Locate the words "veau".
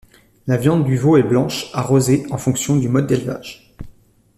0.97-1.15